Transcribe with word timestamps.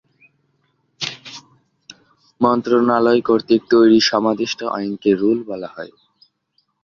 মন্ত্রণালয় 2.41 3.21
কর্তৃক 3.21 3.61
তৈরি 3.71 3.99
সমাদিষ্ট 4.09 4.59
আইনকে 4.75 5.11
রুল 5.13 5.39
বলা 5.43 5.69
হয়। 5.75 5.93